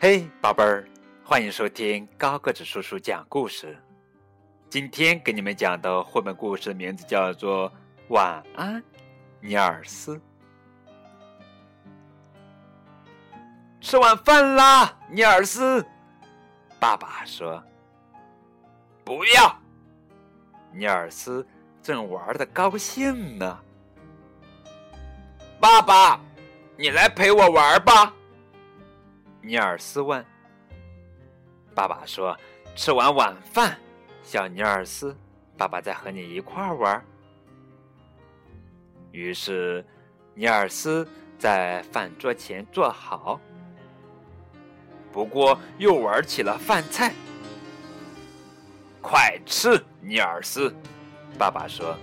[0.00, 0.86] 嘿，宝贝儿，
[1.24, 3.76] 欢迎收听高个子叔叔讲故事。
[4.70, 7.68] 今天给你们讲的绘本故事名字叫做
[8.06, 8.80] 《晚安，
[9.40, 10.14] 尼尔斯》。
[13.80, 15.84] 吃晚饭啦，尼尔斯！
[16.78, 17.60] 爸爸说
[19.02, 19.52] ：“不要。”
[20.70, 21.44] 尼尔斯
[21.82, 23.58] 正玩的高兴呢。
[25.58, 26.20] 爸爸，
[26.76, 28.14] 你来陪我玩吧。
[29.40, 30.24] 尼尔斯问
[31.74, 32.36] ：“爸爸说，
[32.74, 33.78] 吃完晚饭，
[34.22, 35.16] 小尼尔斯，
[35.56, 37.02] 爸爸再和你一块玩。”
[39.12, 39.84] 于是，
[40.34, 43.40] 尼尔斯在饭桌前坐好，
[45.12, 47.14] 不过又玩起了饭菜。
[49.00, 50.74] 快吃，尼尔斯！
[51.38, 51.96] 爸爸说：“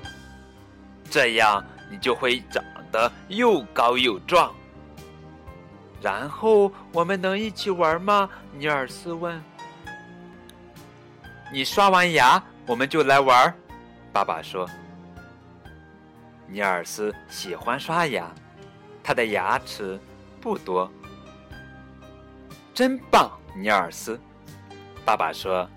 [1.11, 4.55] 这样你就会长得又高又壮。”
[6.01, 8.29] 然后我们能一起玩吗？
[8.53, 9.41] 尼尔斯问。
[11.51, 13.53] 你刷完牙，我们就来玩。
[14.13, 14.69] 爸爸说。
[16.47, 18.31] 尼尔斯喜欢刷牙，
[19.03, 19.99] 他的牙齿
[20.39, 20.91] 不多。
[22.73, 24.19] 真棒，尼尔斯！
[25.03, 25.67] 爸爸说。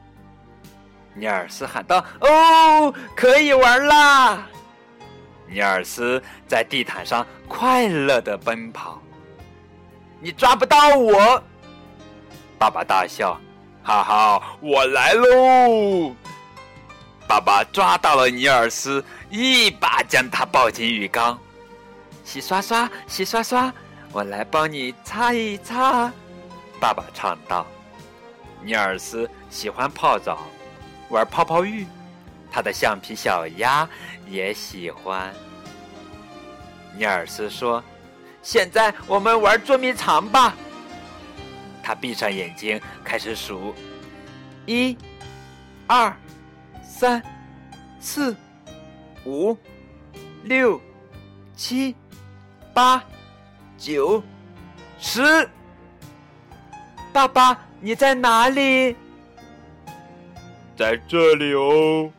[1.14, 4.46] 尼尔斯喊道：“哦，可以玩啦！”
[5.48, 9.00] 尼尔斯在地毯上快乐的奔跑。
[10.20, 11.40] 你抓不到我！
[12.58, 13.38] 爸爸大笑，
[13.84, 16.12] 哈哈，我来喽！
[17.28, 21.38] 爸爸抓到了尼尔斯，一把将他抱进浴缸。
[22.24, 23.72] 洗刷刷，洗刷刷，
[24.10, 26.10] 我来帮你擦一擦。
[26.80, 27.64] 爸爸唱道。
[28.60, 30.40] 尼尔斯喜欢泡澡，
[31.10, 31.86] 玩泡泡浴，
[32.50, 33.88] 他的橡皮小鸭
[34.26, 35.32] 也喜欢。
[36.96, 37.80] 尼尔斯说。
[38.50, 40.54] 现在我们玩捉迷藏吧。
[41.82, 43.74] 他闭上眼睛，开始数：
[44.64, 44.96] 一、
[45.86, 46.16] 二、
[46.82, 47.22] 三、
[48.00, 48.34] 四、
[49.26, 49.54] 五、
[50.44, 50.80] 六、
[51.54, 51.94] 七、
[52.72, 53.04] 八、
[53.76, 54.22] 九、
[54.98, 55.46] 十。
[57.12, 58.96] 爸爸，你在哪里？
[60.74, 62.10] 在这里哦。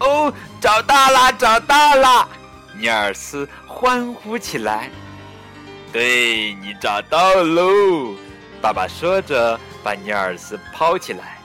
[0.00, 2.28] 哦，找到了，找到了。
[2.74, 4.90] 尼尔斯欢呼起来
[5.92, 8.14] ：“对你找到喽！”
[8.62, 11.38] 爸爸说着，把尼尔斯抛起来。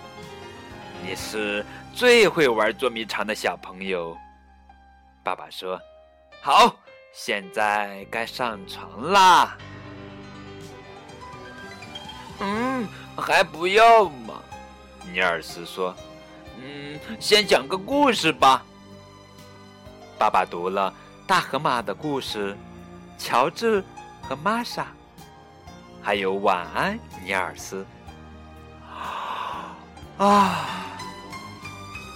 [1.04, 4.18] “你是最会玩捉迷藏的小朋友。”
[5.24, 5.80] 爸爸说
[6.42, 6.76] ：“好，
[7.12, 9.58] 现在该上床啦。
[12.40, 12.88] ”“嗯，
[13.18, 14.42] 还不要嘛。”
[15.12, 15.94] 尼尔斯说。
[16.60, 18.64] “嗯，先讲个故事吧。”
[20.18, 20.94] 爸爸读了。
[21.28, 22.56] 大河马的故事，
[23.18, 23.84] 乔治
[24.22, 24.88] 和玛莎，
[26.02, 27.86] 还有晚安，尼尔斯。
[30.18, 30.66] 啊！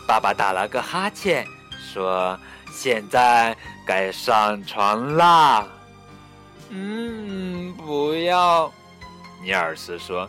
[0.08, 1.46] 爸爸打了个哈欠，
[1.78, 2.40] 说
[2.72, 3.56] ：“现在
[3.86, 5.68] 该上床啦。”
[6.72, 8.72] 嗯，不要，
[9.42, 10.28] 尼尔斯说：“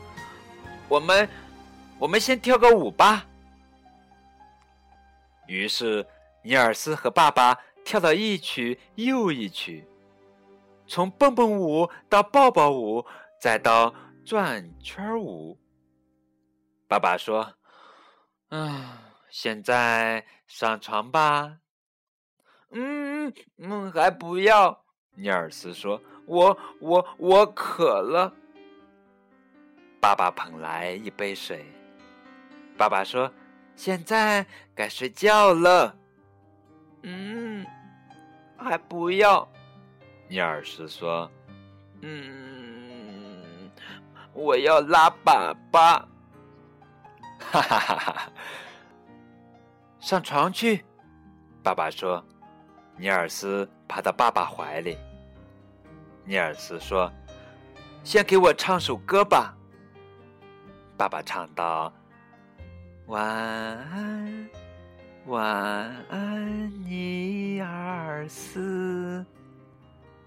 [0.88, 1.28] 我们，
[2.00, 3.25] 我们先跳个舞吧。”
[5.47, 6.04] 于是，
[6.42, 7.56] 尼尔斯和爸爸。
[7.84, 9.87] 跳了一曲又一曲，
[10.87, 13.04] 从蹦蹦舞到抱抱舞，
[13.41, 13.94] 再到
[14.25, 15.59] 转圈舞。
[16.88, 17.54] 爸爸说
[18.50, 18.98] ：“嗯，
[19.31, 21.59] 现在上床吧。
[22.71, 24.84] ”“嗯嗯，还不要。”
[25.16, 28.32] 尼尔斯说：“我我我渴了。”
[30.00, 31.65] 爸爸捧来一杯水。
[32.76, 33.32] 爸爸说
[33.76, 35.97] ：“现在该睡觉了。”
[37.04, 37.31] 嗯，
[38.62, 39.46] 还不要，
[40.28, 41.30] 尼尔斯说
[42.00, 43.70] ：“嗯，
[44.32, 46.02] 我要拉粑粑。”
[47.38, 48.32] 哈哈哈哈！
[50.00, 50.84] 上床去，
[51.62, 52.24] 爸爸说。
[52.96, 54.97] 尼尔斯爬到爸爸怀里。
[56.24, 57.10] 尼尔斯说
[58.04, 59.56] ：“先给我唱首歌吧。”
[60.97, 61.92] 爸爸唱道
[63.08, 64.48] ：“晚安。”
[65.27, 65.45] 晚
[66.10, 69.24] 安，尼尔斯。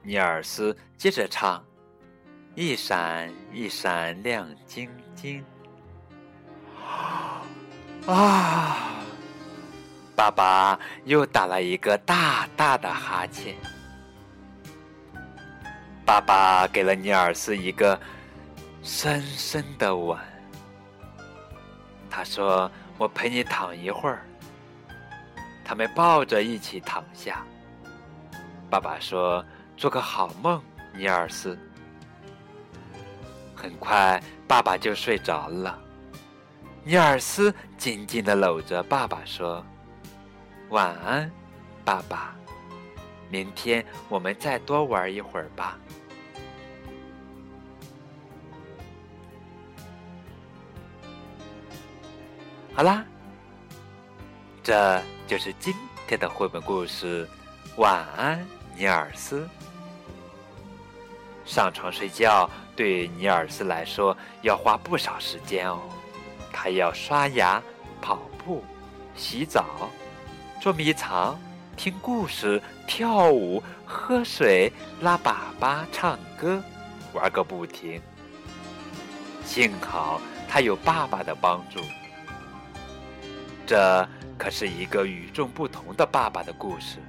[0.02, 1.62] 尼尔斯接着唱
[2.56, 5.44] ：“一闪一闪亮晶晶。”
[8.08, 8.78] 啊！
[10.16, 13.54] 爸爸又打了一个大大的哈欠。
[16.06, 18.00] 爸爸给了尼尔斯一个
[18.82, 20.18] 深深的吻。
[22.10, 24.26] 他说：“我陪你躺一会儿。”
[25.66, 27.44] 他们抱着一起躺下。
[28.70, 29.44] 爸爸说
[29.76, 30.62] ：“做个好梦，
[30.94, 31.58] 尼尔斯。”
[33.56, 35.82] 很快，爸爸就睡着了。
[36.84, 39.66] 尼尔斯紧紧的搂着爸爸说
[40.70, 41.32] ：“晚安，
[41.84, 42.36] 爸爸。
[43.28, 45.80] 明天我们再多玩一会儿吧。”
[52.76, 53.04] 好啦，
[54.62, 55.74] 这就是今
[56.08, 57.28] 天的绘本故事。
[57.78, 58.46] 晚安，
[58.78, 59.50] 尼尔斯。
[61.46, 65.82] 上床睡觉对尼尔斯来说要花不少时间哦。
[66.54, 67.62] 他要刷牙、
[68.02, 68.64] 跑步、
[69.16, 69.90] 洗澡、
[70.62, 71.40] 捉迷藏、
[71.76, 76.62] 听故事、跳舞、喝水、拉粑粑、唱歌，
[77.14, 78.00] 玩个不停。
[79.44, 81.80] 幸好他有爸爸的帮助。
[83.66, 87.00] 这可是一个与众不同的爸爸的故事。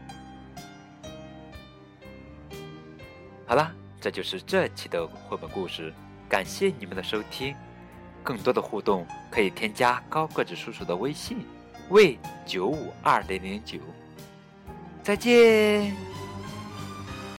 [3.47, 3.71] 好了，
[4.01, 5.93] 这就是这期的绘本故事，
[6.29, 7.55] 感谢你们的收听。
[8.23, 11.39] 更多的互动可以添加高个子叔叔的微信，
[11.91, 13.79] 为九五二零零九。
[15.03, 16.16] 再见。